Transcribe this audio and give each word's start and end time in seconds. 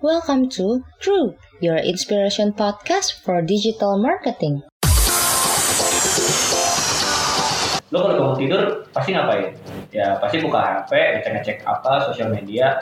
Welcome 0.00 0.48
to 0.56 0.80
True, 0.96 1.36
your 1.60 1.76
inspiration 1.76 2.56
podcast 2.56 3.20
for 3.20 3.44
digital 3.44 4.00
marketing. 4.00 4.64
Lo 7.92 8.08
kalau 8.08 8.16
bangun 8.16 8.36
tidur 8.40 8.62
pasti 8.96 9.12
ngapain? 9.12 9.52
Ya 9.92 10.16
pasti 10.16 10.40
buka 10.40 10.88
HP, 10.88 11.20
ngecek-ngecek 11.20 11.68
apa, 11.68 12.08
sosial 12.08 12.32
media. 12.32 12.80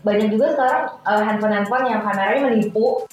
banyak 0.00 0.32
juga 0.32 0.56
sekarang 0.56 0.84
uh, 1.04 1.20
handphone-handphone 1.20 1.84
yang 1.92 2.00
kameranya 2.00 2.48
menipu 2.48 3.04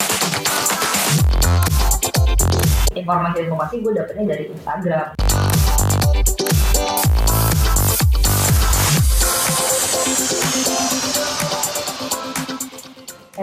informasi-informasi 2.96 3.84
gue 3.84 3.92
dapetnya 3.92 4.26
dari 4.32 4.44
Instagram 4.56 5.27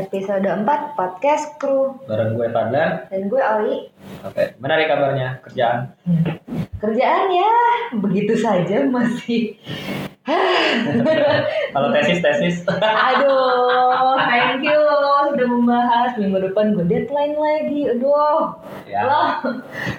episode 0.05 0.45
4 0.45 0.65
podcast 0.93 1.57
kru 1.57 1.97
Bareng 2.05 2.37
gue 2.37 2.49
Fadlan. 2.49 3.09
dan 3.09 3.23
gue 3.27 3.41
Ali 3.41 3.89
Oke, 4.21 4.53
menarik 4.61 4.87
kabarnya 4.87 5.41
kerjaan. 5.41 5.97
kerjaan 6.77 7.27
ya 7.31 7.53
begitu 7.97 8.37
saja 8.37 8.85
masih 8.85 9.57
Kalau 11.75 11.93
tesis 11.93 12.17
tesis. 12.19 12.57
aduh 13.09 14.17
thank 14.23 14.61
you 14.61 14.81
sudah 15.27 15.47
membahas 15.47 16.17
minggu 16.17 16.41
depan 16.43 16.73
gue 16.73 16.85
deadline 16.85 17.35
lagi 17.35 17.91
aduh 17.91 18.57
ya, 18.85 19.05
lo 19.05 19.23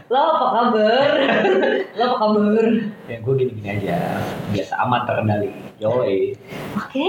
lo 0.09 0.21
apa 0.31 0.45
kabar 0.51 1.09
lo 1.97 2.05
apa 2.07 2.15
kabar 2.19 2.65
ya 3.05 3.17
gue 3.19 3.33
gini-gini 3.35 3.69
aja. 3.71 3.97
Biasa 4.49 4.73
aman 4.79 5.01
terkendali. 5.05 5.49
Yoi. 5.77 6.33
oke 6.73 7.07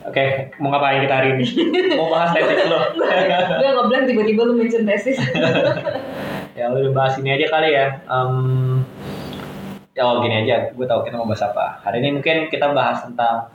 Oke, 0.00 0.48
mau 0.56 0.72
ngapain 0.72 1.04
kita 1.04 1.12
hari 1.12 1.28
ini? 1.36 1.46
Mau 1.92 2.08
bahas 2.08 2.32
tesis 2.32 2.64
lo? 2.66 2.80
gue 2.96 3.68
nggak 3.68 3.86
bilang 3.86 4.04
tiba-tiba 4.08 4.40
lu 4.48 4.56
mention 4.56 4.88
tesis 4.88 5.20
ya 6.58 6.72
udah 6.72 6.92
bahas 6.92 7.20
ini 7.20 7.36
aja 7.36 7.46
kali 7.52 7.68
ya. 7.76 7.86
Em, 8.08 8.80
ya 9.92 10.02
oh, 10.08 10.24
gini 10.24 10.48
aja, 10.48 10.72
gue 10.72 10.86
tahu 10.88 11.04
kita 11.04 11.20
mau 11.20 11.28
bahas 11.28 11.44
apa. 11.44 11.84
Hari 11.84 12.00
ini 12.00 12.16
mungkin 12.16 12.48
kita 12.48 12.72
bahas 12.72 13.04
tentang 13.04 13.52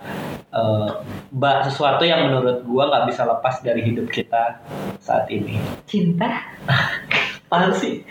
eh, 0.54 0.90
ba- 1.34 1.66
sesuatu 1.66 2.06
yang 2.06 2.30
menurut 2.30 2.62
gue 2.62 2.84
nggak 2.86 3.06
bisa 3.10 3.26
lepas 3.26 3.66
dari 3.66 3.82
hidup 3.82 4.06
kita 4.14 4.62
saat 5.02 5.26
ini. 5.34 5.58
cinta 5.90 6.30
Apaan 7.56 7.72
sih? 7.72 8.04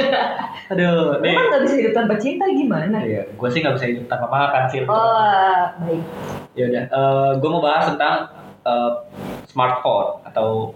Aduh, 0.70 1.18
nih. 1.18 1.30
emang 1.30 1.46
nggak 1.46 1.62
bisa 1.62 1.74
hidup 1.78 1.92
tanpa 1.94 2.14
cinta 2.16 2.46
gimana 2.46 2.98
Iya, 3.02 3.22
gue 3.28 3.48
sih 3.48 3.58
nggak 3.58 3.74
bisa 3.74 3.86
hidup 3.86 4.04
tanpa 4.06 4.26
makan 4.26 4.62
sih. 4.66 4.82
oh 4.82 5.62
baik 5.78 6.02
Ya 6.54 6.64
udah, 6.66 6.84
gue 7.38 7.48
mau 7.48 7.62
bahas 7.62 7.86
tentang 7.86 8.34
eh, 8.62 8.90
smartphone 9.46 10.18
atau 10.24 10.74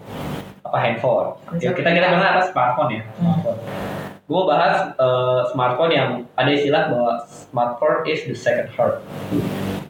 apa 0.62 0.78
handphone. 0.80 1.34
Ya, 1.58 1.70
kita 1.70 1.90
kita 1.90 2.06
bilang 2.08 2.22
apa 2.24 2.46
smartphone 2.48 2.90
ya? 2.92 3.02
Smartphone. 3.18 3.58
Gue 4.24 4.42
bahas 4.46 4.74
eh, 4.94 5.40
smartphone 5.50 5.90
yang 5.90 6.08
ada 6.34 6.50
istilah 6.50 6.90
bahwa 6.90 7.12
smartphone 7.26 8.06
is 8.06 8.22
the 8.24 8.34
second 8.34 8.70
heart. 8.70 9.02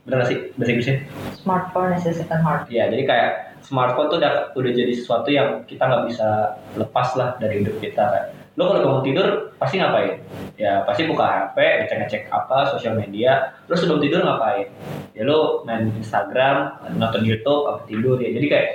Bener 0.05 0.21
gak 0.21 0.29
sih 0.29 0.39
bahasa 0.57 0.71
Inggrisnya? 0.71 0.97
smartphone 1.37 1.93
is 1.93 2.05
the 2.05 2.13
second 2.13 2.41
heart 2.41 2.65
Ya, 2.69 2.89
jadi 2.89 3.05
kayak 3.05 3.31
smartphone 3.65 4.13
tuh 4.13 4.19
udah 4.21 4.53
udah 4.53 4.73
jadi 4.77 4.93
sesuatu 4.93 5.29
yang 5.33 5.65
kita 5.65 5.89
nggak 5.89 6.05
bisa 6.13 6.61
lepas 6.77 7.17
lah 7.17 7.35
dari 7.41 7.65
hidup 7.65 7.81
kita 7.81 8.05
kan. 8.05 8.25
Lo 8.55 8.71
kalau 8.71 8.87
bangun 8.87 9.03
tidur 9.11 9.27
pasti 9.59 9.83
ngapain? 9.83 10.23
Ya 10.55 10.87
pasti 10.87 11.11
buka 11.11 11.27
HP, 11.27 11.59
ngecek-ngecek 11.59 12.31
apa, 12.31 12.71
sosial 12.71 12.95
media. 12.95 13.51
Terus 13.67 13.83
sebelum 13.83 13.99
tidur 13.99 14.23
ngapain? 14.23 14.71
Ya 15.11 15.27
lo 15.27 15.67
main 15.67 15.91
Instagram, 15.99 16.87
nonton 16.95 17.27
YouTube, 17.27 17.67
apa 17.67 17.83
tidur 17.91 18.15
ya. 18.23 18.31
Jadi 18.31 18.47
kayak 18.47 18.69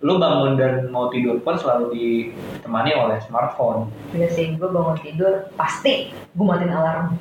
lo 0.00 0.16
bangun 0.16 0.56
dan 0.56 0.88
mau 0.88 1.12
tidur 1.12 1.36
pun 1.44 1.60
selalu 1.60 1.92
ditemani 1.92 2.96
oleh 2.96 3.20
smartphone. 3.28 3.92
Iya 4.16 4.32
sih, 4.32 4.56
gue 4.56 4.68
bangun 4.72 4.96
tidur 5.04 5.52
pasti 5.52 6.16
gue 6.16 6.44
matiin 6.46 6.72
alarm. 6.72 7.20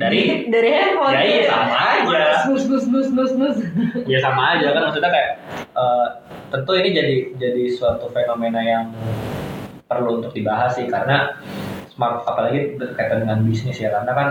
Dari 0.00 0.48
dari 0.48 0.68
handphone. 0.72 1.12
ya 1.12 1.22
iya 1.28 1.42
sama 1.44 1.76
aja. 1.76 2.24
Nus 2.48 2.64
nus 2.66 2.84
nus 2.88 3.08
nus 3.12 3.32
nus. 3.36 3.56
ya 4.08 4.18
sama 4.24 4.56
aja 4.56 4.72
kan 4.72 4.88
maksudnya 4.88 5.12
kayak 5.12 5.30
eh, 5.76 6.06
tentu 6.54 6.70
ini 6.78 6.94
jadi 6.94 7.16
jadi 7.34 7.64
suatu 7.74 8.06
fenomena 8.14 8.62
yang 8.62 8.94
perlu 9.90 10.22
untuk 10.22 10.30
dibahas 10.30 10.78
sih 10.78 10.86
karena 10.86 11.34
smart 11.90 12.22
apalagi 12.26 12.78
berkaitan 12.78 13.26
dengan 13.26 13.42
bisnis 13.42 13.82
ya 13.82 13.90
karena 13.90 14.12
kan 14.14 14.28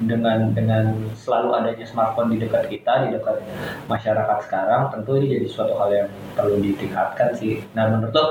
dengan 0.00 0.56
dengan 0.56 0.96
selalu 1.12 1.52
adanya 1.60 1.84
smartphone 1.84 2.32
di 2.32 2.40
dekat 2.40 2.64
kita 2.72 3.04
di 3.04 3.08
dekat 3.12 3.44
masyarakat 3.92 4.38
sekarang 4.48 4.88
tentu 4.88 5.20
ini 5.20 5.36
jadi 5.36 5.46
suatu 5.52 5.76
hal 5.76 5.90
yang 5.92 6.08
perlu 6.32 6.56
ditingkatkan 6.60 7.36
sih. 7.36 7.60
Nah 7.76 7.92
menurut 7.92 8.12
lo 8.16 8.24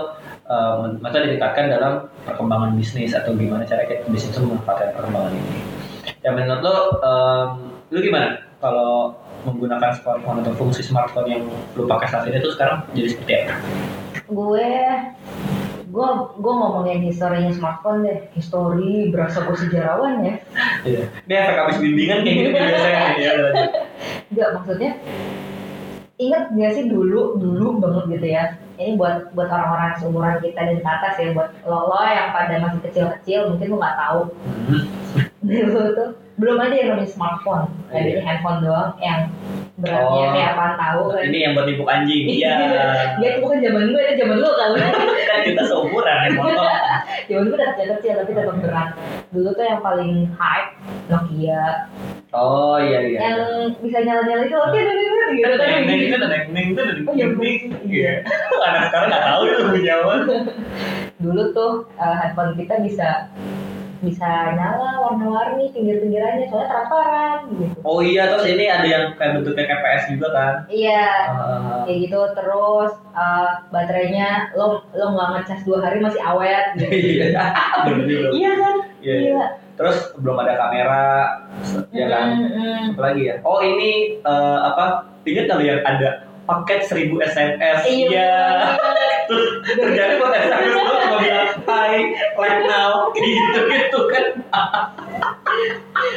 eh, 0.50 0.74
men- 0.82 0.98
maksudnya 0.98 1.30
ditingkatkan 1.30 1.66
dalam 1.70 1.94
perkembangan 2.26 2.74
bisnis 2.78 3.14
atau 3.14 3.38
gimana 3.38 3.62
cara 3.70 3.86
kita 3.86 4.10
bisnis 4.10 4.34
itu 4.34 4.42
memanfaatkan 4.42 4.98
perkembangan 4.98 5.34
ini? 5.38 5.62
Ya 6.26 6.30
menurut 6.34 6.62
lo 6.66 6.76
em, 7.06 7.48
lu 7.94 8.00
gimana 8.02 8.42
kalau 8.58 9.14
menggunakan 9.44 9.92
smartphone 9.96 10.42
atau 10.44 10.54
fungsi 10.56 10.82
smartphone 10.82 11.28
yang 11.28 11.44
lu 11.76 11.84
pakai 11.86 12.08
saat 12.10 12.28
ini 12.28 12.40
tuh 12.40 12.54
sekarang 12.54 12.84
jadi 12.92 13.08
seperti 13.12 13.34
apa? 13.46 13.56
gue 14.30 14.70
gue 15.90 16.08
gue 16.38 16.54
ngomongin 16.54 17.02
historinya 17.02 17.50
smartphone 17.50 18.06
deh 18.06 18.20
histori 18.38 19.10
berasa 19.10 19.42
gue 19.42 19.58
sejarawan 19.58 20.22
ya 20.22 20.36
Iya. 20.86 21.04
Ini 21.26 21.34
efek 21.34 21.56
habis 21.58 21.78
bimbingan 21.82 22.22
kayak 22.24 22.36
gitu 22.38 22.50
biasanya. 22.54 23.02
Ya. 23.20 23.32
Enggak 24.30 24.50
maksudnya 24.56 24.92
ingat 26.20 26.52
gak 26.52 26.72
sih 26.76 26.86
dulu 26.92 27.40
dulu 27.40 27.80
banget 27.80 28.04
gitu 28.20 28.28
ya 28.28 28.44
ini 28.76 29.00
buat 29.00 29.32
buat 29.32 29.48
orang-orang 29.48 29.96
seumuran 29.98 30.38
kita 30.44 30.60
dan 30.62 30.78
ke 30.80 30.88
atas 30.88 31.14
ya 31.16 31.32
buat 31.32 31.52
lo, 31.64 31.88
lo 31.88 32.00
yang 32.04 32.36
pada 32.36 32.60
masih 32.60 32.80
kecil-kecil 32.84 33.40
mungkin 33.56 33.68
lo 33.72 33.78
nggak 33.80 33.98
tahu 33.98 34.22
Hmm. 34.70 34.84
dulu 35.48 35.82
tuh 35.96 36.10
belum 36.40 36.56
ada 36.58 36.72
yang 36.72 36.88
namanya 36.94 37.10
smartphone 37.10 37.68
ada 37.90 38.00
Iya. 38.02 38.20
handphone 38.22 38.60
doang 38.62 38.92
yang 38.98 39.28
beratnya 39.76 40.08
Oh. 40.22 40.32
kayak 40.32 40.50
apaan 40.54 40.74
tahu 40.76 41.02
kan 41.10 41.22
Ini 41.26 41.38
yang 41.42 41.52
buat 41.54 41.66
nipu 41.66 41.84
anjing. 41.86 42.24
Iya. 42.26 42.54
dia 43.20 43.30
itu 43.30 43.40
bukan 43.40 43.60
zaman 43.60 43.84
gue 43.90 44.02
itu 44.02 44.14
zaman 44.18 44.38
lo 44.38 44.52
kali 44.54 44.80
kan 45.30 45.40
kita 45.42 45.62
seumuran 45.64 46.18
ya 46.18 46.30
motor. 46.34 46.72
zaman 47.28 47.44
gue 47.46 47.56
udah 47.56 47.70
kecil-kecil 47.70 48.14
tapi 48.18 48.32
tetap 48.34 48.56
berat 48.58 48.90
dulu 49.30 49.50
tuh 49.52 49.66
yang 49.66 49.80
paling 49.80 50.12
hype 50.34 50.72
Nokia 51.08 51.64
Oh 52.30 52.78
iya 52.78 53.00
iya. 53.02 53.20
yang 53.26 53.38
bisa 53.76 54.00
nyala-nyala 54.00 54.44
itu 54.44 54.56
oke 54.56 54.78
dari 54.78 55.02
gitu 55.32 55.56
kan 55.56 55.70
Neng 55.70 55.86
neng 55.86 56.00
itu 56.04 56.18
neng 56.20 56.44
neng 56.50 56.66
itu 56.68 56.80
dari 56.80 57.02
Oh, 57.02 57.14
iya, 57.14 57.26
neng. 57.26 57.40
iya. 57.40 57.60
Iya. 57.86 58.12
Anak 58.62 58.82
sekarang 58.88 59.08
nggak 59.10 59.24
tahu 59.24 59.42
itu 59.46 59.64
punya 59.68 59.94
apa. 59.98 60.14
dulu 61.18 61.44
tuh 61.52 61.72
uh, 61.96 62.16
handphone 62.16 62.54
kita 62.56 62.76
bisa 62.80 63.28
bisa 64.00 64.56
nyala 64.56 64.96
warna-warni 65.02 65.76
pinggir-pinggirannya 65.76 66.48
soalnya 66.48 66.70
transparan 66.72 67.38
gitu 67.52 67.76
Oh 67.84 68.00
iya 68.00 68.32
terus 68.32 68.48
ini 68.48 68.66
ada 68.66 68.88
yang 68.88 69.04
kayak 69.16 69.40
bentuknya 69.40 69.66
kayak 69.68 69.82
PS 69.84 70.04
juga 70.16 70.28
kan. 70.32 70.54
iya 70.68 71.08
Ah, 71.28 71.84
kayak 71.84 71.98
gitu 72.08 72.20
terus 72.32 72.92
uh, 73.12 73.50
baterainya 73.70 74.56
lo 74.56 74.80
lo 74.96 75.06
nggak 75.12 75.30
ngecas 75.44 75.62
dua 75.68 75.84
hari 75.84 76.00
masih 76.00 76.22
awet 76.24 76.66
gitu 76.80 76.96
Iya. 77.20 77.44
Iya 78.32 78.52
kan 78.56 78.76
Iya. 79.00 79.44
Terus 79.80 80.12
belum 80.20 80.36
ada 80.38 80.60
kamera, 80.60 81.08
ya 81.96 82.12
kan? 82.12 82.26
Mm, 82.36 82.52
mm. 82.52 82.84
apa 82.92 83.02
lagi 83.02 83.32
ya? 83.32 83.36
Oh 83.48 83.64
ini 83.64 84.20
eh, 84.20 84.58
apa? 84.60 85.08
Ingat 85.24 85.48
kali 85.48 85.72
yang 85.72 85.80
ada 85.88 86.28
paket 86.44 86.84
1000 86.84 87.16
SMS? 87.24 87.80
Iya. 87.88 88.28
Terus 88.76 89.09
terjadi 89.64 90.14
buat 90.18 90.34
SMS 90.34 90.74
lu 90.76 90.94
cuma 91.00 91.18
bilang 91.20 91.48
Hai, 91.64 91.96
like 92.34 92.60
now, 92.66 93.14
gitu 93.14 93.60
gitu 93.66 94.00
kan? 94.10 94.26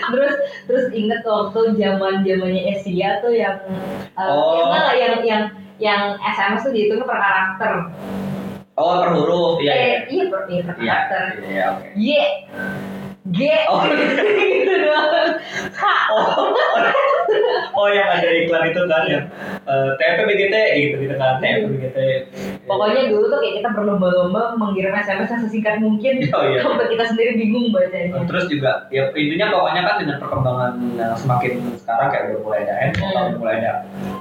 terus 0.08 0.34
terus 0.64 0.84
inget 0.92 1.20
waktu 1.22 1.76
zaman 1.76 2.22
zamannya 2.22 2.62
Asia 2.72 3.20
tuh 3.20 3.32
yang 3.32 3.56
uh, 4.14 4.28
Oh. 4.28 4.72
yang 4.72 4.96
yang 4.96 5.14
yang 5.24 5.42
yang 5.78 6.02
SMS 6.22 6.62
tuh 6.62 6.72
dihitungnya 6.72 7.04
per 7.04 7.18
karakter 7.18 7.72
Oh 8.72 9.04
per 9.04 9.12
huruf, 9.12 9.60
iya 9.60 9.72
iya. 9.72 9.84
eh, 9.84 9.96
iya 10.08 10.24
per, 10.26 10.40
iya, 10.48 10.60
per 10.64 10.74
Iya, 10.74 10.88
karakter 10.88 11.22
iya 11.44 11.64
oke. 11.68 11.86
Y 11.92 12.08
G 13.28 13.38
Oh. 13.68 13.80
gitu 14.56 14.72
doang 14.80 15.36
H 15.70 15.82
Oh, 16.10 16.48
oh 17.72 17.88
yang 17.88 18.08
ada 18.08 18.28
iklan 18.28 18.64
itu 18.66 18.80
kan 18.84 19.02
yang 19.04 19.24
eh, 19.62 19.88
TP 19.96 20.18
BGT 20.22 20.54
gitu 20.78 20.96
gitu 21.00 21.14
kan 21.16 21.38
TP 21.38 21.64
BGT. 21.66 21.98
Pokoknya 22.62 23.08
dulu 23.08 23.24
tuh 23.26 23.38
kayak 23.38 23.54
kita 23.58 23.68
berlomba-lomba 23.72 24.54
mengirim 24.54 24.94
SMS 24.94 25.28
yang 25.28 25.42
sesingkat 25.42 25.74
mungkin 25.78 26.14
Oh, 26.32 26.44
iya. 26.44 26.60
sampai 26.60 26.86
kita 26.88 27.04
sendiri 27.06 27.32
bingung 27.34 27.68
bacanya. 27.70 28.22
Terus 28.24 28.44
juga 28.46 28.86
ya 28.88 29.10
intinya 29.12 29.50
pokoknya 29.50 29.82
kan 29.82 29.96
dengan 29.98 30.16
perkembangan 30.18 30.70
yang 30.94 31.12
semakin 31.14 31.52
sekarang 31.76 32.08
kayak 32.08 32.24
udah 32.28 32.40
mulai 32.40 32.58
ada 32.62 32.74
handphone, 32.76 33.10
Hmm. 33.12 33.36
mulai 33.36 33.54
ada 33.58 33.72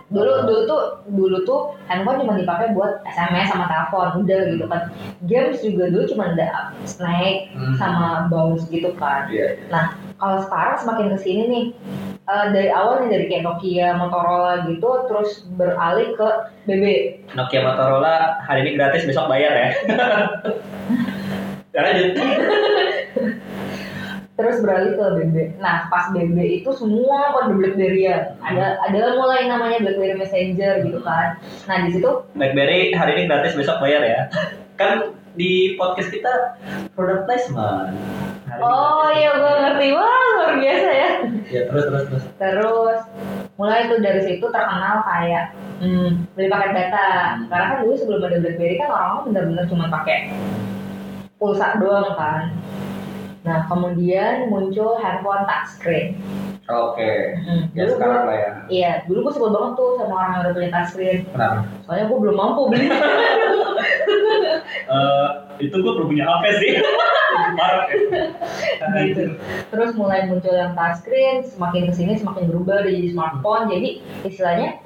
dulu 0.07 0.43
dulu 0.43 0.61
tuh 0.65 0.81
dulu 1.07 1.37
tuh 1.41 1.59
handphone 1.85 2.19
cuma 2.19 2.35
dipakai 2.35 2.71
buat 2.71 2.99
SMS 3.05 3.47
sama 3.47 3.65
telepon 3.65 4.21
udah 4.21 4.39
gitu 4.49 4.65
kan 4.65 4.81
games 5.23 5.57
juga 5.59 5.87
dulu 5.87 6.03
cuma 6.05 6.23
ada 6.29 6.75
Snake 6.83 7.51
Hmm. 7.51 7.75
sama 7.75 8.27
Bounce 8.27 8.67
gitu 8.67 8.91
kan 8.95 9.27
Iya. 9.27 9.55
Nah, 9.69 9.95
kalau 10.17 10.41
sekarang 10.41 10.75
semakin 10.77 11.07
ke 11.09 11.19
sini 11.19 11.43
nih, 11.47 11.63
eh, 12.21 12.45
dari 12.51 12.69
awal 12.69 13.01
nih 13.01 13.09
dari 13.11 13.25
kayak 13.25 13.40
Nokia, 13.41 13.97
Motorola 13.97 14.65
gitu, 14.69 15.09
terus 15.09 15.45
beralih 15.57 16.13
ke 16.15 16.29
BB. 16.69 16.85
Nokia 17.33 17.61
Motorola 17.65 18.39
hari 18.45 18.65
ini 18.65 18.77
gratis 18.77 19.03
besok 19.03 19.27
bayar 19.27 19.53
ya. 19.53 19.69
Ya 21.71 21.79
lanjut. 21.87 22.09
Terus 24.41 24.57
beralih 24.65 24.97
ke 24.97 25.05
BB. 25.21 25.35
Nah, 25.61 25.85
pas 25.93 26.09
BB 26.09 26.65
itu 26.65 26.69
semua 26.73 27.29
pada 27.29 27.53
BlackBerry 27.53 28.09
ya. 28.09 28.33
Ada 28.41 28.81
adalah 28.89 29.13
mulai 29.13 29.45
namanya 29.45 29.77
BlackBerry 29.85 30.17
Messenger 30.17 30.81
gitu 30.81 30.99
kan. 31.05 31.37
Nah, 31.69 31.85
di 31.85 31.93
situ 31.93 32.09
BlackBerry 32.33 32.89
hari 32.97 33.21
ini 33.21 33.23
gratis 33.29 33.53
besok 33.53 33.77
bayar 33.77 34.01
ya. 34.01 34.21
Kan 34.81 35.13
di 35.37 35.77
podcast 35.77 36.09
kita 36.09 36.57
product 36.97 37.29
placement. 37.29 37.93
Hari 38.49 38.59
Oh 38.65 39.07
iya, 39.13 39.31
gue 39.37 39.53
ngerti. 39.61 39.87
Wah, 39.93 40.21
luar 40.41 40.53
biasa 40.57 40.89
ya. 40.89 41.09
Ya 41.53 41.61
terus 41.69 41.83
terus 41.85 42.03
terus. 42.09 42.23
Terus 42.41 42.99
mulai 43.61 43.85
tuh 43.85 44.01
dari 44.01 44.17
situ 44.19 44.41
terkenal 44.41 45.05
kayak 45.05 45.53
hmm, 45.77 46.25
beli 46.33 46.49
paket 46.49 46.71
data. 46.73 47.37
Karena 47.45 47.65
kan 47.67 47.77
dulu 47.85 47.93
sebelum 47.93 48.25
ada 48.25 48.41
BlackBerry 48.41 48.75
kan 48.75 48.89
orang-orang 48.89 49.21
bener-bener 49.29 49.65
cuma 49.69 49.85
pakai 49.87 50.33
pulsa 51.37 51.77
doang 51.77 52.17
kan. 52.17 52.57
Nah 53.41 53.69
kemudian 53.69 54.49
muncul 54.49 54.97
handphone 54.97 55.45
touchscreen. 55.45 56.17
Oke. 56.65 57.37
Hmm, 57.37 57.69
Ya 57.73 57.85
dulu 57.85 57.93
sekarang 57.93 58.17
gua- 58.17 58.25
lah 58.25 58.37
ya. 58.39 58.51
Iya, 58.65 58.91
dulu 59.05 59.17
gue 59.21 59.33
sebel 59.35 59.51
banget 59.51 59.71
tuh 59.75 59.89
sama 59.99 60.13
orang 60.15 60.29
yang 60.31 60.41
udah 60.41 60.53
punya 60.55 60.69
touchscreen. 60.71 61.17
Kenapa? 61.27 61.57
Soalnya 61.83 62.05
gue 62.07 62.17
belum 62.17 62.35
mampu 62.35 62.61
beli. 62.65 62.87
Eh, 64.91 65.27
itu 65.61 65.71
gue 65.73 65.91
belum 65.93 66.07
punya 66.09 66.27
HP 66.27 66.43
sih. 66.59 66.71
Ya. 67.55 68.99
gitu. 69.07 69.23
Terus 69.71 69.91
mulai 69.95 70.27
muncul 70.27 70.53
yang 70.53 70.73
touchscreen, 70.73 71.43
semakin 71.45 71.89
ke 71.89 71.93
sini 71.93 72.13
semakin 72.17 72.49
berubah 72.49 72.83
jadi 72.85 73.11
smartphone. 73.11 73.69
Jadi 73.71 73.89
istilahnya 74.27 74.79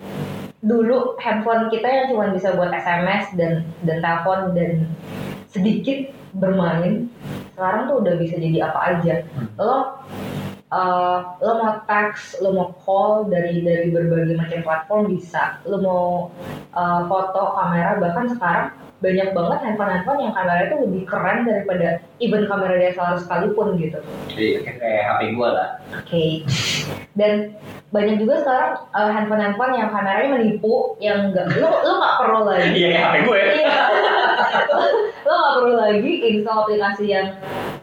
dulu 0.66 1.14
handphone 1.22 1.70
kita 1.70 1.86
yang 1.86 2.06
cuma 2.10 2.34
bisa 2.34 2.58
buat 2.58 2.74
SMS 2.74 3.38
dan 3.38 3.62
dan 3.86 3.98
telepon 4.02 4.58
dan 4.58 4.90
sedikit 5.54 6.10
bermain, 6.36 7.08
sekarang 7.56 7.88
tuh 7.88 8.04
udah 8.04 8.14
bisa 8.20 8.36
jadi 8.36 8.68
apa 8.68 8.80
aja. 8.98 9.16
Lo 9.56 10.04
uh, 10.74 11.20
lo 11.40 11.52
mau 11.62 11.74
text, 11.88 12.42
lo 12.44 12.52
mau 12.52 12.70
call 12.84 13.32
dari 13.32 13.64
dari 13.64 13.94
berbagai 13.94 14.36
macam 14.36 14.60
platform 14.66 15.02
bisa. 15.16 15.62
Lo 15.64 15.80
mau 15.80 16.06
uh, 16.76 17.02
foto, 17.08 17.56
kamera, 17.56 18.02
bahkan 18.02 18.26
sekarang 18.34 18.68
banyak 19.04 19.36
banget 19.36 19.60
handphone-handphone 19.60 20.20
yang 20.24 20.34
kamera 20.34 20.72
itu 20.72 20.76
lebih 20.88 21.02
keren 21.04 21.44
daripada 21.44 21.88
even 22.24 22.48
kamera 22.48 22.80
DSLR 22.80 23.18
sekalipun 23.20 23.76
gitu. 23.76 24.00
Iya, 24.32 24.58
kayak 24.64 25.04
HP 25.04 25.22
gue 25.36 25.50
lah. 25.52 25.70
Oke. 26.00 26.26
Dan 27.16 27.60
banyak 27.92 28.16
juga 28.24 28.44
sekarang 28.44 28.72
uh, 28.96 29.12
handphone-handphone 29.12 29.74
yang 29.76 29.90
kameranya 29.92 30.40
menipu, 30.40 30.96
yang 31.04 31.32
enggak 31.32 31.52
lo 31.60 31.70
lo 31.70 31.94
nggak 32.00 32.16
perlu 32.24 32.40
lagi. 32.48 32.72
Iya 32.72 32.88
kayak 32.92 33.04
HP 33.04 33.16
gue. 33.28 33.40
Iya. 33.62 33.74
Lo 35.26 35.34
nggak 35.34 35.54
perlu 35.62 35.76
lagi 35.76 36.12
install 36.32 36.58
aplikasi 36.66 37.06
yang 37.10 37.28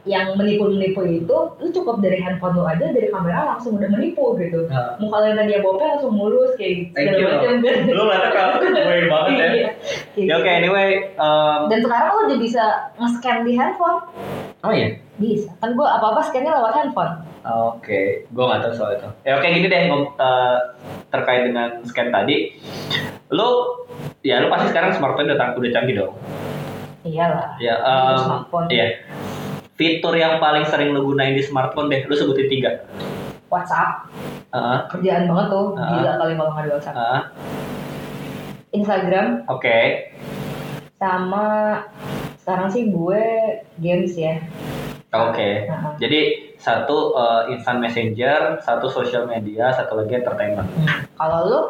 yang 0.02 0.34
menipu-menipu 0.34 1.06
itu, 1.06 1.36
lo 1.54 1.68
cukup 1.70 2.02
dari 2.02 2.18
handphone 2.18 2.58
lo 2.58 2.66
aja 2.66 2.90
dari 2.90 3.06
kamera 3.06 3.54
langsung 3.54 3.78
udah 3.78 3.86
menipu 3.86 4.34
gitu. 4.34 4.66
Nah, 4.66 4.98
Muka 4.98 5.22
lo 5.22 5.26
yang 5.30 5.38
tadi 5.38 5.62
bopel 5.62 5.86
langsung 5.94 6.14
mulus 6.18 6.58
kayak 6.58 6.90
Thank 6.90 7.22
you. 7.22 7.30
macam 7.30 7.62
kan. 7.62 7.76
Lu 7.86 8.02
ngeliatnya 8.02 8.30
kalau 8.34 8.54
gue 8.58 8.70
banget 9.06 9.32
ya. 9.38 9.46
Kayak 9.46 10.26
Ya 10.26 10.34
oke 10.38 10.42
gitu. 10.42 10.58
anyway. 10.58 10.88
um, 11.22 11.60
Dan 11.70 11.78
sekarang 11.86 12.10
lo 12.10 12.20
udah 12.26 12.38
bisa 12.42 12.64
nge-scan 12.98 13.46
di 13.46 13.52
handphone. 13.54 13.98
oh 14.66 14.72
iya. 14.74 14.98
Bisa. 15.22 15.54
Kan 15.62 15.78
gua 15.78 16.02
apa-apa 16.02 16.26
scan-nya 16.26 16.50
lewat 16.50 16.74
handphone. 16.74 17.22
Oke, 17.42 18.26
gue 18.26 18.44
nggak 18.46 18.62
tahu 18.62 18.72
soal 18.74 18.94
itu. 18.94 19.08
Ya 19.22 19.38
oke 19.38 19.46
gini 19.46 19.66
deh, 19.66 19.82
eh, 19.90 20.58
terkait 21.10 21.42
dengan 21.46 21.78
scan 21.82 22.14
tadi, 22.14 22.54
lu 23.34 23.50
ya 24.22 24.38
lu 24.38 24.50
pasti 24.50 24.70
sekarang 24.70 24.94
smartphone 24.94 25.30
udah, 25.30 25.54
udah 25.58 25.70
canggih 25.74 25.94
dong. 25.98 26.14
Iyalah. 27.02 27.58
Ya, 27.58 27.74
em, 27.76 28.16
smartphone. 28.16 28.66
iya. 28.68 28.86
Fitur 29.74 30.14
yang 30.14 30.38
paling 30.38 30.62
sering 30.64 30.90
lu 30.90 31.02
gunain 31.04 31.34
di 31.34 31.42
smartphone 31.42 31.88
deh, 31.88 32.06
lu 32.06 32.14
sebutin 32.14 32.46
tiga. 32.46 32.70
WhatsApp. 33.48 34.06
Heeh, 34.48 34.78
kerjaan 34.88 35.24
banget 35.26 35.46
tuh 35.48 35.66
Ah. 35.74 35.88
gila 35.90 36.12
kali 36.16 36.32
kalau 36.34 36.50
nggak 36.52 36.62
ada 36.62 36.72
WhatsApp 36.72 36.94
heeh, 36.94 37.20
Instagram 38.72 39.26
Oke, 39.48 39.78
sama 40.94 41.44
sekarang 42.36 42.68
sih 42.68 42.88
gue 42.88 43.22
games 43.78 44.12
ya 44.12 44.40
oke. 45.10 45.48
Nah, 45.68 45.96
Jadi 45.96 46.20
satu 46.56 47.12
eh, 47.14 47.42
instant 47.50 47.78
messenger, 47.78 48.60
satu 48.60 48.88
social 48.88 49.24
media, 49.24 49.72
satu 49.72 49.96
lagi 49.96 50.16
entertainment. 50.16 50.68
hmm. 50.70 50.88
kalau 51.14 51.40
lu 51.44 51.60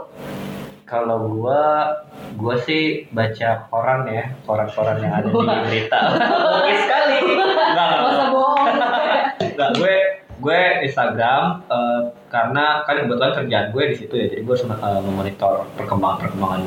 Kalau 0.93 1.25
gua, 1.25 1.89
gua 2.37 2.61
sih 2.69 3.09
baca 3.17 3.65
koran 3.73 4.05
ya, 4.13 4.29
koran-koran 4.45 5.01
yang 5.01 5.25
ada 5.25 5.29
di 5.33 5.41
berita. 5.41 5.99
Oke 6.61 6.73
sekali. 6.85 7.17
Enggak, 7.25 7.89
masa 8.05 8.25
bohong 8.29 8.61
Enggak, 9.57 9.71
gue 9.81 9.95
gue 10.43 10.61
Instagram 10.85 11.65
eh, 11.71 12.01
karena 12.29 12.83
kan 12.85 12.99
kebetulan 12.99 13.33
kerjaan 13.41 13.67
gue 13.73 13.85
di 13.89 13.97
situ 13.97 14.15
ya, 14.21 14.27
jadi 14.29 14.43
gue 14.45 14.53
harus 14.53 14.69
eh, 14.69 15.01
memonitor 15.01 15.65
perkembangan-perkembangan 15.81 16.63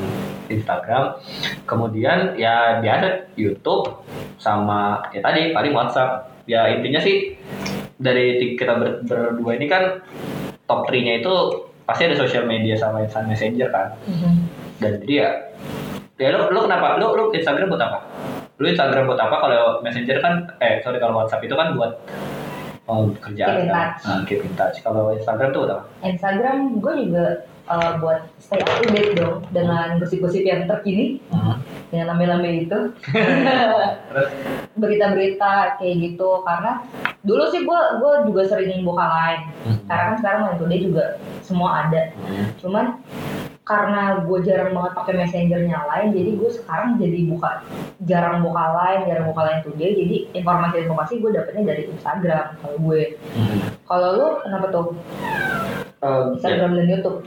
Instagram. 0.50 1.04
Kemudian 1.69 2.33
ya 2.33 2.81
biasa 2.81 3.30
YouTube 3.38 4.01
sama 4.42 5.06
ya 5.13 5.22
tadi 5.22 5.54
paling 5.54 5.77
WhatsApp. 5.77 6.33
Ya 6.50 6.66
intinya 6.74 6.98
sih 6.98 7.38
dari 8.01 8.57
kita 8.57 8.74
ber- 8.74 9.01
berdua 9.06 9.54
ini 9.54 9.69
kan 9.69 10.01
top 10.66 10.89
3-nya 10.89 11.22
itu 11.22 11.36
pasti 11.86 12.02
ada 12.10 12.18
social 12.18 12.50
media 12.50 12.76
sama 12.76 13.06
instant 13.06 13.30
messenger 13.30 13.70
kan. 13.70 13.94
Mhm. 14.10 14.34
Dan 14.82 14.92
jadi 15.06 15.14
ya 15.14 15.30
ya 16.18 16.28
lu, 16.34 16.50
lu 16.52 16.60
kenapa? 16.66 16.98
Lu 16.98 17.14
lu 17.14 17.24
Instagram 17.32 17.70
buat 17.70 17.84
apa? 17.86 18.00
Lu 18.58 18.66
Instagram 18.68 19.06
buat 19.06 19.22
apa 19.22 19.36
kalau 19.40 19.62
messenger 19.86 20.18
kan 20.20 20.50
eh 20.60 20.82
sorry 20.82 20.98
kalau 20.98 21.22
WhatsApp 21.22 21.46
itu 21.46 21.56
kan 21.56 21.78
buat 21.78 21.92
oh, 22.90 23.10
kerjaan 23.22 23.66
Keep 23.66 23.72
kan? 23.72 23.88
Nah, 24.06 24.20
keep 24.26 24.42
in 24.42 24.54
touch. 24.58 24.78
Kalau 24.82 25.14
Instagram 25.14 25.50
tuh 25.54 25.62
apa? 25.70 25.86
Instagram 26.06 26.58
gue 26.82 26.94
juga 27.10 27.26
uh, 27.70 27.92
buat 28.02 28.30
stay 28.38 28.62
up 28.62 28.70
to 28.82 28.88
date 28.94 29.14
dong 29.18 29.46
dengan 29.52 29.98
gosip-gosip 29.98 30.44
yang 30.46 30.66
terkini 30.70 31.20
yang 31.96 32.08
lambe-lambe 32.12 32.68
itu. 32.68 32.80
Berita-berita 34.82 35.80
kayak 35.80 35.96
gitu 36.04 36.44
karena 36.44 36.84
dulu 37.24 37.44
sih 37.50 37.64
gue 37.64 37.80
gue 38.04 38.14
juga 38.30 38.42
sering 38.46 38.84
buka 38.84 39.06
line 39.08 39.44
karena 39.88 40.04
kan 40.14 40.16
sekarang 40.20 40.42
line 40.46 40.60
today 40.60 40.80
juga 40.84 41.04
semua 41.42 41.88
ada. 41.88 42.12
Cuman 42.60 43.00
karena 43.66 44.22
gue 44.22 44.40
jarang 44.46 44.78
banget 44.78 44.94
pakai 44.94 45.14
messengernya 45.18 45.90
lain 45.90 46.14
jadi 46.14 46.32
gue 46.38 46.50
sekarang 46.54 47.02
jadi 47.02 47.20
buka 47.25 47.66
jarang 48.06 48.46
buka 48.46 48.62
line 48.78 49.10
jarang 49.10 49.25
buka 49.34 49.42
line 49.42 49.62
today 49.66 49.92
jadi 49.98 50.16
informasi-informasi 50.38 51.18
gue 51.18 51.32
dapetnya 51.34 51.74
dari 51.74 51.84
Instagram 51.90 52.46
kalau 52.62 52.78
gue. 52.78 53.18
Kalau 53.90 54.10
lu 54.14 54.28
kenapa 54.46 54.68
tuh? 54.70 54.88
Eh, 56.06 56.06
ya, 56.06 56.22
Instagram 56.38 56.72
dan 56.78 56.88
YouTube 56.94 57.20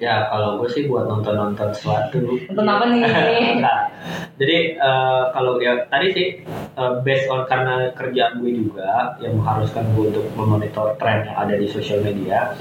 ya 0.00 0.26
kalau 0.32 0.56
gue 0.56 0.68
sih 0.72 0.88
buat 0.88 1.04
nonton-nonton 1.06 1.76
sesuatu. 1.76 2.18
Nonton 2.50 2.66
apa 2.66 2.84
nih? 2.88 3.02
Nah, 3.64 3.92
jadi 4.40 4.80
eh, 4.80 5.22
kalau 5.36 5.60
ya 5.60 5.84
tadi 5.92 6.08
sih 6.16 6.28
eh, 6.48 6.92
based 7.04 7.28
on 7.28 7.44
karena 7.44 7.92
kerjaan 7.92 8.40
gue 8.40 8.64
juga 8.64 9.14
yang 9.20 9.36
mengharuskan 9.36 9.84
gue 9.92 10.08
untuk 10.08 10.26
memonitor 10.32 10.96
tren 10.96 11.28
yang 11.28 11.36
ada 11.36 11.54
di 11.60 11.68
sosial 11.68 12.00
media, 12.00 12.56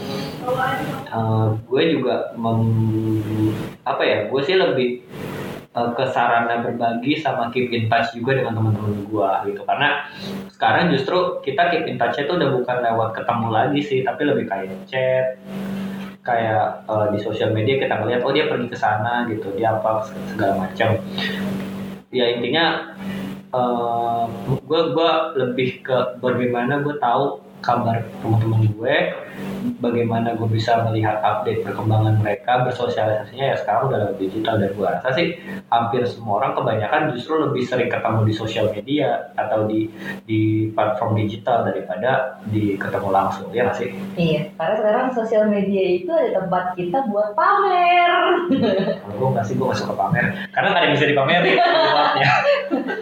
eh, 1.08 1.48
gue 1.56 1.84
juga 1.96 2.36
mem- 2.36 3.56
apa 3.88 4.04
ya? 4.04 4.28
Gue 4.28 4.44
sih 4.44 4.60
lebih 4.60 5.00
ke 5.70 6.06
sarana 6.12 6.60
berbagi 6.60 7.22
sama 7.22 7.54
keep 7.54 7.72
in 7.72 7.88
touch 7.88 8.12
juga 8.12 8.36
dengan 8.36 8.58
teman-teman 8.58 9.06
gue 9.06 9.32
gitu 9.54 9.62
karena 9.64 10.10
sekarang 10.52 10.92
justru 10.92 11.40
kita 11.46 11.72
keep 11.72 11.86
in 11.88 11.96
touch 11.96 12.20
itu 12.20 12.28
udah 12.36 12.52
bukan 12.52 12.78
lewat 12.84 13.16
ketemu 13.16 13.48
lagi 13.48 13.80
sih 13.86 14.00
tapi 14.04 14.28
lebih 14.28 14.50
kayak 14.50 14.76
chat 14.90 15.40
kayak 16.30 16.86
eh, 16.86 17.08
di 17.18 17.20
sosial 17.26 17.50
media 17.50 17.82
kita 17.82 17.98
ngeliat 17.98 18.22
oh 18.22 18.30
dia 18.30 18.46
pergi 18.46 18.70
ke 18.70 18.78
sana 18.78 19.26
gitu 19.26 19.50
dia 19.58 19.74
apa 19.74 20.06
segala 20.30 20.70
macam. 20.70 21.02
Ya 22.14 22.26
intinya 22.30 22.94
gue 24.46 24.82
gue 24.94 25.12
lebih 25.42 25.82
ke 25.82 26.22
bagaimana 26.22 26.86
gue 26.86 26.94
tahu 27.02 27.42
kabar 27.66 28.06
teman-teman 28.22 28.70
gue 28.78 28.96
bagaimana 29.78 30.34
gue 30.34 30.48
bisa 30.48 30.84
melihat 30.84 31.20
update 31.20 31.62
perkembangan 31.62 32.18
mereka 32.18 32.64
bersosialisasinya 32.64 33.46
ya 33.46 33.56
sekarang 33.56 33.88
udah 33.88 34.00
lebih 34.08 34.30
digital 34.30 34.56
dan 34.56 34.72
gue 34.72 34.86
rasa 34.86 35.10
sih 35.12 35.36
hampir 35.68 36.04
semua 36.04 36.40
orang 36.40 36.54
kebanyakan 36.54 37.12
justru 37.12 37.38
lebih 37.40 37.64
sering 37.64 37.88
ketemu 37.88 38.24
di 38.24 38.34
sosial 38.34 38.68
media 38.70 39.10
atau 39.36 39.66
di 39.66 39.92
di 40.24 40.42
platform 40.70 41.18
digital 41.18 41.64
daripada 41.64 42.12
di 42.46 42.76
ketemu 42.76 43.10
langsung 43.10 43.50
ya 43.50 43.66
nggak 43.66 43.78
sih 43.78 43.90
Iya, 44.16 44.52
karena 44.54 44.76
sekarang 44.76 45.06
sosial 45.12 45.44
media 45.46 45.84
itu 45.94 46.10
ada 46.10 46.40
tempat 46.40 46.64
kita 46.74 47.00
buat 47.06 47.32
pamer. 47.34 48.12
kalau 49.00 49.16
gue 49.16 49.30
nggak 49.34 49.46
sih 49.46 49.54
gue 49.54 49.66
nggak 49.66 49.80
suka 49.80 49.94
pamer 49.94 50.26
karena 50.50 50.68
nggak 50.68 50.80
ada 50.80 50.86
yang 50.86 50.96
bisa 50.96 51.08
dipamerin 51.08 51.58
tempatnya. 51.86 52.32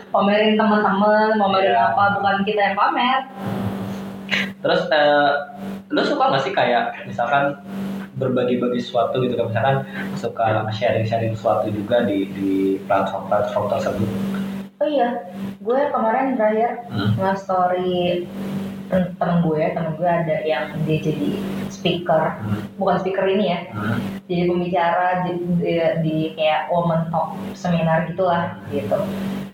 Pamerin 0.08 0.54
teman-teman, 0.56 1.30
pamerin 1.36 1.66
Iya. 1.68 1.92
apa, 1.92 2.04
bukan 2.16 2.36
kita 2.44 2.62
yang 2.64 2.76
pamer. 2.76 3.20
terus 4.58 4.82
eh, 4.90 5.32
lo 5.88 6.02
suka 6.04 6.24
nggak 6.28 6.44
sih 6.44 6.54
kayak 6.54 7.08
misalkan 7.08 7.56
berbagi-bagi 8.18 8.82
sesuatu 8.82 9.22
gitu 9.24 9.38
kan 9.38 9.48
misalkan 9.48 9.78
suka 10.18 10.46
sharing-sharing 10.74 11.32
sesuatu 11.32 11.70
juga 11.70 12.04
di 12.04 12.28
di 12.34 12.52
platform-platform 12.86 13.66
tersebut 13.72 14.10
Oh 14.78 14.86
iya, 14.86 15.10
gue 15.58 15.80
kemarin 15.90 16.38
terakhir 16.38 16.86
Hmm. 16.94 17.10
nge-story 17.18 18.30
tem- 18.30 18.67
temen 18.90 19.38
gue, 19.44 19.62
temen 19.76 19.94
gue 20.00 20.08
ada 20.08 20.36
yang 20.48 20.72
dia 20.88 20.98
jadi 21.04 21.30
speaker, 21.68 22.40
Hmm. 22.40 22.64
bukan 22.80 22.96
speaker 23.04 23.28
ini 23.28 23.52
ya, 23.52 23.60
Hmm. 23.76 24.00
jadi 24.32 24.48
pembicara 24.48 25.08
di, 25.28 25.32
di, 25.60 25.74
di 26.04 26.16
kayak 26.40 26.72
woman 26.72 27.12
talk 27.12 27.36
seminar 27.52 28.08
gitulah 28.08 28.56
gitu. 28.72 29.00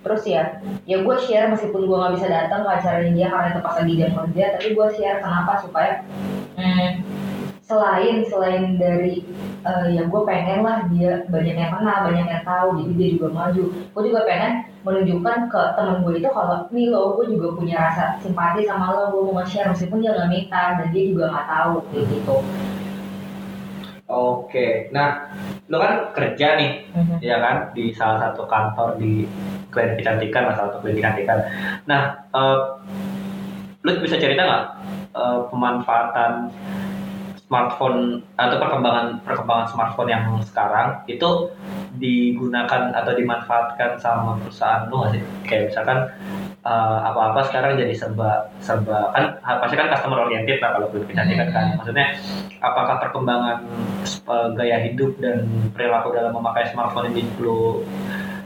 Terus 0.04 0.24
ya, 0.28 0.60
ya 0.86 1.00
gue 1.02 1.16
share 1.24 1.50
meskipun 1.50 1.88
gue 1.88 1.98
nggak 1.98 2.14
bisa 2.20 2.28
datang 2.30 2.68
ke 2.68 2.70
acaranya 2.70 3.12
dia 3.16 3.28
karena 3.32 3.48
itu 3.56 3.62
pas 3.64 3.76
lagi 3.80 3.94
jam 3.98 4.12
kerja, 4.14 4.44
tapi 4.60 4.68
gue 4.76 4.88
share 5.00 5.20
kenapa 5.24 5.54
supaya 5.64 5.92
hmm, 6.60 6.90
selain 7.64 8.16
selain 8.28 8.64
dari 8.78 9.24
eh, 9.64 9.88
ya 9.96 10.04
gue 10.06 10.22
pengen 10.28 10.60
lah 10.62 10.86
dia 10.92 11.24
banyak 11.32 11.56
yang 11.56 11.72
kenal, 11.72 11.98
banyak 12.06 12.28
yang 12.28 12.44
tahu, 12.44 12.68
jadi 12.84 12.92
dia 13.00 13.08
juga 13.18 13.28
maju. 13.32 13.64
Gue 13.96 14.04
juga 14.12 14.22
pengen 14.28 14.68
menunjukkan 14.84 15.48
ke 15.48 15.62
temen 15.80 16.04
gue 16.04 16.20
itu 16.20 16.30
kalau 16.30 16.68
nih 16.70 16.92
lo 16.92 17.16
gue 17.16 17.32
juga 17.32 17.56
punya 17.56 17.76
rasa 17.80 18.20
simpati 18.20 18.68
sama 18.68 18.92
lo, 18.92 19.04
gue 19.16 19.22
mau 19.32 19.40
nge-share 19.40 19.72
meskipun 19.72 20.04
dia 20.04 20.12
nggak 20.12 20.32
minta 20.32 20.64
dan 20.80 20.88
dia 20.92 21.04
juga 21.08 21.32
nggak 21.32 21.48
tahu 21.48 21.74
kayak 21.92 22.06
gitu. 22.12 22.38
Oke, 24.14 24.92
nah 24.92 25.32
lo 25.72 25.80
kan 25.80 26.12
kerja 26.12 26.60
nih, 26.60 26.72
ya 27.24 27.40
kan 27.40 27.72
di 27.72 27.96
salah 27.96 28.30
satu 28.30 28.46
kantor 28.46 29.00
di 29.00 29.26
klinik 29.72 30.04
kecantikan, 30.04 30.52
lah, 30.52 30.54
salah 30.60 30.70
satu 30.76 30.86
klinik 30.86 31.02
kecantikan. 31.02 31.40
Nah, 31.88 32.02
eh, 32.36 32.60
lo 33.82 33.90
bisa 34.04 34.20
cerita 34.20 34.44
nggak 34.44 34.66
eh, 35.16 35.40
pemanfaatan 35.50 36.52
smartphone 37.48 38.22
atau 38.36 38.58
perkembangan 38.60 39.22
perkembangan 39.24 39.68
smartphone 39.72 40.10
yang 40.10 40.26
sekarang 40.42 41.06
itu 41.06 41.54
digunakan 41.98 42.94
atau 42.94 43.14
dimanfaatkan 43.14 43.98
sama 44.02 44.40
perusahaan 44.42 44.90
lo 44.90 44.96
nggak 45.04 45.12
sih? 45.18 45.22
Kayak 45.46 45.64
misalkan 45.74 45.98
eh, 46.64 46.98
apa-apa 47.06 47.40
sekarang 47.50 47.80
jadi 47.80 47.94
serba 47.94 48.50
serba 48.64 49.12
kan 49.12 49.38
pasti 49.42 49.76
kan 49.78 49.88
customer 49.92 50.26
oriented 50.26 50.58
lah 50.62 50.78
kalau 50.78 50.88
klinik 50.90 51.10
kecantikan 51.14 51.50
kan. 51.54 51.66
Maksudnya 51.78 52.08
apakah 52.64 52.96
perkembangan 53.04 53.58
eh, 54.06 54.48
gaya 54.58 54.78
hidup 54.86 55.18
dan 55.20 55.46
perilaku 55.74 56.14
dalam 56.14 56.34
memakai 56.34 56.70
smartphone 56.70 57.14
ini 57.14 57.26
lo 57.42 57.86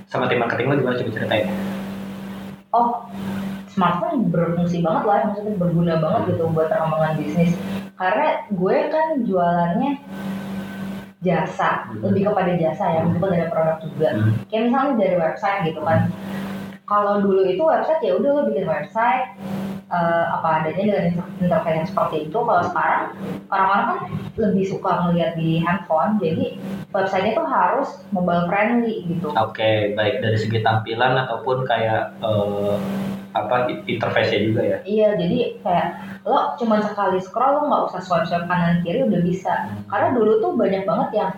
sama 0.08 0.32
tim 0.32 0.40
marketing 0.40 0.72
lo 0.72 0.76
gimana 0.80 1.00
coba 1.00 1.12
ceritain? 1.12 1.48
oh 2.78 3.08
smartphone 3.72 4.28
berfungsi 4.34 4.82
banget 4.84 5.04
lah 5.08 5.20
maksudnya 5.30 5.54
berguna 5.56 5.94
banget 6.02 6.22
gitu 6.34 6.50
buat 6.52 6.68
perkembangan 6.68 7.14
bisnis 7.20 7.52
karena 7.98 8.28
gue 8.54 8.78
kan 8.94 9.08
jualannya 9.26 9.92
jasa 11.28 11.92
Hmm. 11.92 12.00
lebih 12.08 12.32
kepada 12.32 12.52
jasa 12.56 12.86
ya 12.88 13.00
meskipun 13.04 13.36
ada 13.36 13.48
produk 13.52 13.78
juga 13.84 14.10
Hmm. 14.16 14.32
kayak 14.48 14.64
misalnya 14.72 14.94
dari 14.96 15.16
website 15.20 15.60
gitu 15.68 15.82
kan 15.84 16.00
kalau 16.88 17.20
dulu 17.20 17.44
itu 17.44 17.60
website 17.60 18.00
ya 18.00 18.16
udah 18.16 18.30
lo 18.32 18.42
bikin 18.48 18.64
website 18.64 19.28
eh, 19.88 20.26
apa 20.32 20.48
adanya 20.64 20.84
dengan 20.84 21.04
inter- 21.12 21.34
interface 21.40 21.78
yang 21.80 21.90
seperti 21.90 22.16
itu 22.28 22.38
kalau 22.38 22.64
sekarang 22.68 23.02
orang-orang 23.48 23.86
kan 23.88 24.00
lebih 24.38 24.64
suka 24.68 24.92
ngeliat 25.08 25.32
di 25.40 25.50
handphone 25.64 26.20
jadi 26.20 26.46
websitenya 26.92 27.40
tuh 27.40 27.48
harus 27.48 27.90
mobile 28.12 28.46
friendly 28.52 29.08
gitu 29.08 29.32
Oke, 29.36 29.96
baik 29.96 30.20
dari 30.20 30.38
segi 30.38 30.60
tampilan 30.60 31.16
ataupun 31.28 31.64
kayak 31.64 32.16
eh, 32.20 32.76
apa 33.38 33.70
interface-nya 33.86 34.40
juga 34.50 34.62
ya. 34.66 34.78
Iya, 34.82 35.10
jadi 35.20 35.40
kayak 35.62 35.88
lo 36.26 36.58
cuma 36.58 36.82
sekali 36.82 37.22
scroll 37.22 37.54
lo 37.54 37.62
nggak 37.70 37.84
usah 37.94 38.02
swipe 38.02 38.26
swipe 38.26 38.50
kanan 38.50 38.82
kiri 38.82 39.06
udah 39.06 39.22
bisa. 39.22 39.54
Karena 39.86 40.18
dulu 40.18 40.42
tuh 40.42 40.52
banyak 40.58 40.84
banget 40.90 41.10
yang 41.14 41.32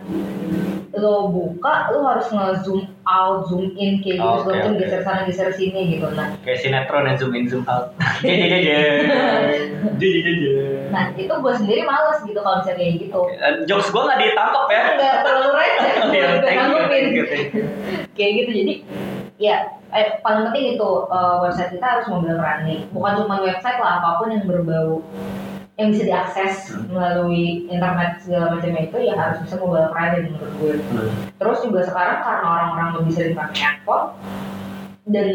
lo 0.98 1.30
buka 1.30 1.94
lo 1.94 2.02
harus 2.02 2.26
nge 2.34 2.66
zoom 2.66 2.82
out, 3.06 3.46
zoom 3.46 3.70
in 3.78 4.02
kayak 4.02 4.18
gitu, 4.18 4.38
segala 4.42 4.58
macam 4.58 4.74
oke. 4.74 4.82
geser 4.82 5.02
sana 5.06 5.22
geser 5.30 5.50
sini 5.54 5.82
gitu. 5.98 6.08
Nah, 6.18 6.34
Kayak 6.42 6.60
sinetron 6.66 7.06
yang 7.06 7.18
zoom 7.22 7.34
in 7.38 7.46
zoom 7.46 7.64
out. 7.70 7.94
Nah 10.90 11.14
itu 11.14 11.30
gue 11.30 11.54
sendiri 11.54 11.86
males 11.86 12.18
gitu 12.26 12.40
kalau 12.42 12.66
misalnya 12.66 12.82
kayak 12.82 12.94
gitu. 12.98 13.22
Eh, 13.30 13.54
Jokes 13.70 13.94
gue 13.94 14.02
nggak 14.02 14.20
ditangkap 14.20 14.66
ya. 14.74 14.84
Nggak 14.98 15.16
terlalu 15.22 15.50
receh, 15.54 15.94
Iya, 16.18 16.28
thank 16.42 17.14
you. 17.14 17.24
Kayak 18.18 18.32
gitu 18.44 18.52
jadi 18.52 18.74
ya 19.40 19.56
eh, 19.96 20.20
paling 20.26 20.52
penting 20.52 20.76
itu 20.76 20.90
eh, 21.08 21.36
website 21.46 21.72
kita 21.78 21.86
harus 21.86 22.06
mobile 22.10 22.42
friendly. 22.42 22.90
Bukan 22.90 23.12
cuma 23.24 23.38
website 23.46 23.78
lah 23.78 24.02
apa 24.02 24.18
pun 24.18 24.34
yang 24.34 24.44
berbau 24.50 25.06
yang 25.80 25.96
bisa 25.96 26.04
diakses 26.04 26.76
melalui 26.92 27.64
internet 27.72 28.20
segala 28.20 28.60
macamnya 28.60 28.92
itu 28.92 28.98
ya 29.00 29.16
harus 29.16 29.40
bisa 29.48 29.56
mobile 29.56 29.88
friendly 29.96 30.28
menurut 30.28 30.54
gue. 30.60 30.76
Hmm. 30.92 31.10
Terus 31.40 31.60
juga 31.64 31.82
sekarang 31.88 32.20
karena 32.20 32.46
orang-orang 32.46 32.90
lebih 33.00 33.12
sering 33.16 33.34
pakai 33.40 33.60
handphone 33.64 34.12
dan 35.08 35.28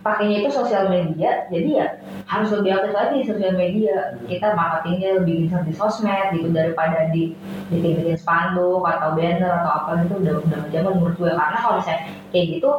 pakainya 0.00 0.44
itu 0.44 0.50
sosial 0.52 0.88
media, 0.88 1.48
jadi 1.52 1.68
ya 1.68 1.86
harus 2.24 2.48
lebih 2.56 2.72
aktif 2.76 2.92
lagi 2.92 3.14
di 3.20 3.26
sosial 3.28 3.52
media. 3.56 4.16
Kita 4.28 4.52
marketingnya 4.52 5.24
lebih 5.24 5.48
gencar 5.48 5.64
di 5.64 5.72
sosmed 5.76 6.36
gitu 6.36 6.48
daripada 6.52 7.08
di 7.08 7.32
bikin-bikin 7.72 8.20
spanduk 8.20 8.84
atau 8.84 9.16
banner 9.16 9.64
atau 9.64 9.72
apa 9.80 9.90
gitu 10.04 10.20
udah 10.20 10.34
udah 10.44 10.60
zaman 10.68 10.92
menurut 11.00 11.16
gue 11.16 11.32
karena 11.32 11.58
kalau 11.60 11.74
misalnya 11.80 12.02
kayak 12.32 12.46
gitu 12.58 12.70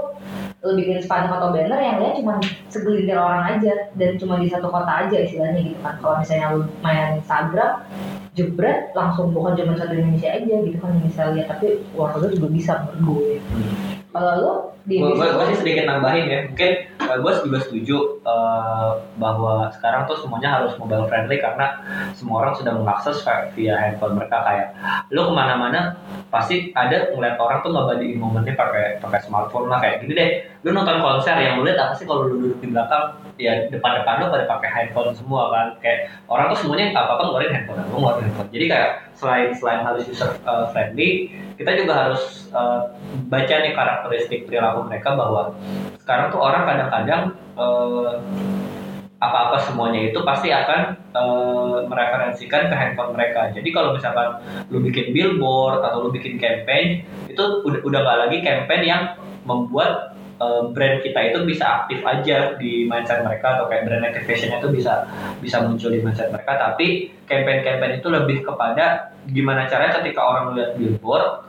lo 0.61 0.77
bikin 0.77 1.01
spanduk 1.01 1.33
atau 1.41 1.49
banner 1.49 1.81
yang 1.81 1.97
lihat 1.97 2.21
cuma 2.21 2.37
segelintir 2.69 3.17
orang 3.17 3.57
aja 3.57 3.89
dan 3.97 4.13
cuma 4.21 4.37
di 4.37 4.45
satu 4.45 4.69
kota 4.69 5.09
aja 5.09 5.17
istilahnya 5.17 5.59
gitu 5.65 5.79
kan. 5.81 5.97
Kalau 5.97 6.15
misalnya 6.21 6.45
lo 6.53 6.59
main 6.85 7.17
Instagram 7.17 7.71
jebret 8.37 8.93
langsung 8.93 9.33
bukan 9.33 9.57
cuma 9.57 9.73
satu 9.73 9.97
Indonesia 9.97 10.29
aja 10.31 10.55
gitu 10.61 10.77
kan 10.77 10.95
lihat 11.01 11.47
tapi 11.49 11.81
luar 11.97 12.13
negeri 12.15 12.37
juga 12.37 12.49
bisa 12.53 12.71
menurut 12.85 13.01
gue. 13.01 13.33
Kalau 14.13 14.33
lo 14.37 14.53
di 14.53 14.70
Gue 14.89 15.45
sih 15.53 15.57
sedikit 15.61 15.85
nambahin 15.85 16.25
ya. 16.25 16.39
Mungkin 16.49 16.71
gue 16.97 17.31
juga 17.45 17.59
setuju 17.61 17.97
eh, 18.25 18.91
bahwa 19.21 19.69
sekarang 19.77 20.09
tuh 20.09 20.17
semuanya 20.17 20.57
harus 20.57 20.73
mobile 20.81 21.05
friendly 21.05 21.37
karena 21.37 21.77
semua 22.17 22.45
orang 22.45 22.53
sudah 22.57 22.73
mengakses 22.73 23.21
via 23.53 23.77
handphone 23.77 24.17
mereka. 24.17 24.41
Kayak 24.41 24.67
lo 25.13 25.29
ke 25.29 25.33
mana-mana 25.37 26.01
pasti 26.33 26.73
ada 26.73 27.13
ngeliat 27.13 27.37
orang 27.37 27.61
tuh 27.61 27.71
ngabadiin 27.75 28.17
momennya 28.17 28.57
pakai 28.57 28.97
pakai 28.97 29.19
smartphone 29.21 29.69
lah. 29.69 29.77
Kayak 29.77 30.01
gini 30.01 30.13
deh. 30.17 30.29
Lu 30.65 30.73
nonton 30.73 30.97
konser 31.01 31.37
yang 31.37 31.61
lu 31.61 31.65
lihat 31.65 31.77
apa 31.77 31.93
sih 31.93 32.05
kalau 32.09 32.25
lu 32.25 32.41
duduk 32.41 32.57
di 32.65 32.67
belakang? 32.73 33.21
Ya 33.37 33.69
depan-depan 33.69 34.21
lu 34.21 34.25
pada 34.33 34.45
pakai 34.49 34.69
handphone 34.69 35.13
semua 35.13 35.53
kan. 35.53 35.67
Kayak 35.77 36.09
orang 36.25 36.49
tuh 36.53 36.65
semuanya 36.65 36.89
nggak 36.89 37.05
apa-apa 37.05 37.23
ngeluarin 37.29 37.53
handphone 37.53 37.79
lu 37.85 37.97
ngeluarin 38.01 38.23
handphone. 38.25 38.49
Jadi 38.49 38.65
kayak 38.65 38.89
selain 39.13 39.53
selain 39.53 39.85
harus 39.85 40.09
user 40.09 40.33
uh, 40.49 40.65
friendly 40.73 41.29
kita 41.61 41.77
juga 41.77 41.93
harus 41.93 42.49
uh, 42.55 42.89
baca 43.29 43.55
nih 43.61 43.77
karakteristik 43.77 44.49
perilaku 44.49 44.70
mereka 44.79 45.13
bahwa 45.13 45.51
sekarang 45.99 46.31
tuh 46.31 46.39
orang 46.39 46.63
kadang-kadang 46.63 47.21
uh, 47.59 48.15
apa-apa 49.21 49.61
semuanya 49.61 50.09
itu 50.09 50.17
pasti 50.25 50.49
akan 50.49 50.97
uh, 51.13 51.85
mereferensikan 51.85 52.73
ke 52.73 52.75
handphone 52.75 53.13
mereka. 53.13 53.53
Jadi 53.53 53.69
kalau 53.69 53.93
misalkan 53.93 54.41
lu 54.73 54.81
bikin 54.81 55.13
billboard 55.13 55.85
atau 55.85 56.07
lu 56.07 56.09
bikin 56.09 56.41
campaign 56.41 57.05
itu 57.29 57.43
udah 57.61 57.85
udah 57.85 57.99
nggak 58.01 58.19
lagi 58.27 58.37
campaign 58.41 58.81
yang 58.81 59.03
membuat 59.45 60.17
uh, 60.41 60.73
brand 60.73 61.05
kita 61.05 61.19
itu 61.31 61.45
bisa 61.45 61.85
aktif 61.85 62.01
aja 62.01 62.57
di 62.57 62.89
mindset 62.89 63.21
mereka 63.21 63.61
atau 63.61 63.69
kayak 63.69 63.85
brand 63.85 64.05
activation 64.09 64.49
itu 64.57 64.67
bisa 64.73 65.05
bisa 65.37 65.61
muncul 65.61 65.93
di 65.93 66.01
mindset 66.01 66.33
mereka 66.33 66.57
tapi 66.57 67.13
campaign-campaign 67.29 68.01
itu 68.01 68.07
lebih 68.09 68.37
kepada 68.41 69.13
gimana 69.29 69.69
caranya 69.69 70.01
ketika 70.01 70.21
orang 70.25 70.51
melihat 70.51 70.71
billboard 70.81 71.45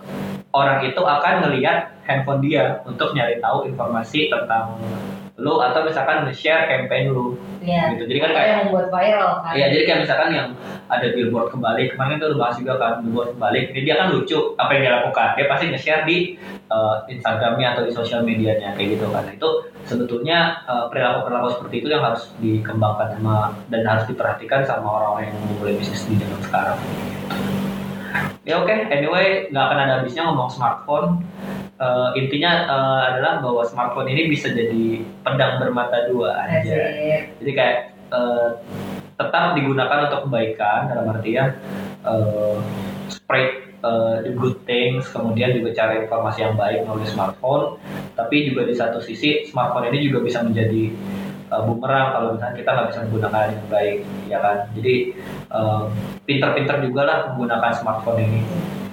orang 0.52 0.84
itu 0.84 1.00
akan 1.00 1.34
ngelihat 1.48 1.92
handphone 2.04 2.44
dia 2.44 2.80
untuk 2.84 3.16
nyari 3.16 3.40
tahu 3.40 3.68
informasi 3.68 4.28
tentang 4.28 4.76
lu 5.40 5.58
atau 5.58 5.82
misalkan 5.82 6.28
nge-share 6.28 6.68
campaign 6.68 7.10
lu 7.10 7.34
Iya. 7.62 7.94
gitu 7.96 8.04
jadi 8.10 8.18
kan 8.26 8.30
kayak 8.34 8.48
yang 8.50 8.60
membuat 8.68 8.86
viral 8.90 9.30
kan. 9.38 9.52
Iya, 9.54 9.66
jadi 9.70 9.82
kayak 9.86 10.00
misalkan 10.02 10.30
yang 10.34 10.48
ada 10.90 11.06
billboard 11.14 11.48
kembali, 11.54 11.82
kemarin 11.94 12.18
itu 12.18 12.26
udah 12.34 12.38
bahas 12.42 12.56
juga 12.58 12.74
kan 12.76 12.92
billboard 13.06 13.30
kembali. 13.38 13.58
Jadi 13.70 13.80
dia 13.86 13.94
kan 13.96 14.06
lucu 14.10 14.38
apa 14.58 14.70
yang 14.74 14.82
dia 14.82 14.92
lakukan. 14.98 15.28
Dia 15.38 15.46
pasti 15.46 15.64
nge-share 15.70 16.02
di 16.04 16.16
uh, 16.74 17.06
Instagramnya 17.06 17.66
atau 17.78 17.82
di 17.86 17.92
sosial 17.94 18.26
medianya 18.26 18.74
kayak 18.74 18.98
gitu 18.98 19.06
kan. 19.14 19.24
Itu 19.30 19.48
sebetulnya 19.86 20.66
uh, 20.66 20.90
perilaku-perilaku 20.90 21.48
seperti 21.54 21.74
itu 21.86 21.88
yang 21.94 22.02
harus 22.02 22.34
dikembangkan 22.42 23.08
sama 23.14 23.54
dan 23.70 23.82
harus 23.86 24.04
diperhatikan 24.10 24.66
sama 24.66 24.90
orang-orang 24.90 25.30
yang 25.30 25.38
memulai 25.46 25.78
bisnis 25.78 26.02
di 26.10 26.18
zaman 26.18 26.40
sekarang. 26.42 26.78
Ya 28.42 28.58
oke, 28.58 28.74
anyway 28.90 29.46
nggak 29.54 29.64
akan 29.70 29.78
ada 29.78 29.92
habisnya 30.02 30.26
ngomong 30.26 30.50
smartphone. 30.50 31.22
Uh, 31.82 32.14
intinya 32.14 32.66
uh, 32.70 33.00
adalah 33.10 33.42
bahwa 33.42 33.62
smartphone 33.66 34.10
ini 34.10 34.30
bisa 34.30 34.50
jadi 34.50 35.02
pedang 35.22 35.62
bermata 35.62 36.10
dua 36.10 36.34
aja. 36.46 36.78
Jadi 37.38 37.52
kayak 37.54 37.92
eh, 38.12 38.48
tetap 39.16 39.56
digunakan 39.56 40.08
untuk 40.08 40.28
kebaikan 40.28 40.92
dalam 40.92 41.16
artian 41.16 41.56
eh, 42.04 42.56
spread 43.08 43.50
eh, 43.82 44.16
the 44.28 44.32
good 44.36 44.60
things, 44.68 45.08
kemudian 45.10 45.56
juga 45.56 45.72
cari 45.74 46.06
informasi 46.06 46.38
yang 46.44 46.54
baik 46.54 46.84
melalui 46.86 47.08
smartphone. 47.08 47.80
Tapi 48.12 48.52
juga 48.52 48.68
di 48.68 48.74
satu 48.76 49.00
sisi 49.00 49.48
smartphone 49.48 49.90
ini 49.90 50.12
juga 50.12 50.20
bisa 50.22 50.44
menjadi 50.44 50.92
eh, 51.52 51.62
bumerang 51.62 52.08
kalau 52.10 52.28
misalnya 52.32 52.56
kita 52.56 52.70
nggak 52.72 52.88
bisa 52.88 52.98
menggunakan 53.04 53.42
dengan 53.52 53.66
baik, 53.68 53.98
ya 54.26 54.38
kan? 54.40 54.56
Jadi 54.72 54.94
eh, 55.52 55.82
pinter-pinter 56.24 56.76
juga 56.80 57.02
lah 57.04 57.18
menggunakan 57.32 57.72
smartphone 57.76 58.20
ini. 58.24 58.40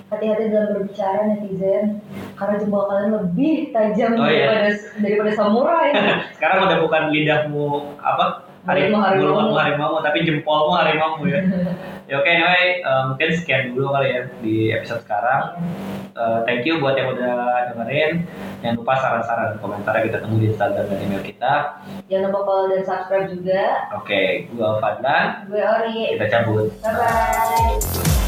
Hati-hati 0.09 0.49
dalam 0.49 0.73
berbicara 0.73 1.21
netizen, 1.29 2.01
karena 2.33 2.57
jempol 2.57 2.89
kalian 2.89 3.13
lebih 3.13 3.69
tajam 3.69 4.17
Oh, 4.17 4.25
iya. 4.25 4.49
daripada 4.49 4.69
daripada 4.99 5.31
samurai. 5.37 5.89
Sekarang 6.35 6.65
udah 6.65 6.77
bukan 6.81 7.03
lidahmu 7.13 7.65
apa 8.01 8.49
hari 8.65 8.89
harimau. 8.89 9.53
harimau 9.53 9.93
tapi 10.01 10.25
jempolmu 10.25 10.73
harimau 10.75 11.21
ya. 11.29 11.45
ya 12.09 12.13
oke 12.17 12.25
anyway 12.25 12.81
eh, 12.81 13.01
mungkin 13.05 13.29
sekian 13.37 13.71
dulu 13.71 13.93
kali 13.93 14.07
ya 14.09 14.21
di 14.41 14.73
episode 14.73 15.05
sekarang. 15.05 15.61
Eh, 16.19 16.39
thank 16.43 16.67
you 16.67 16.83
buat 16.83 16.99
yang 16.99 17.15
udah 17.15 17.71
dengerin. 17.71 18.27
Jangan 18.59 18.75
lupa 18.75 18.93
saran-saran 18.99 19.55
komentar 19.63 20.03
kita 20.03 20.19
tunggu 20.19 20.43
di 20.43 20.51
Instagram 20.51 20.91
dan 20.91 20.99
email 20.99 21.23
kita. 21.23 21.79
Jangan 22.11 22.27
lupa 22.27 22.39
follow 22.43 22.65
dan 22.67 22.83
subscribe 22.83 23.31
juga. 23.31 23.63
Oke, 23.95 24.51
gua 24.51 24.83
Fadlan. 24.83 25.47
Gue 25.47 25.63
Ori. 25.63 26.19
Kita 26.19 26.27
cabut. 26.27 26.67
Bye 26.83 26.91
bye. 26.91 28.18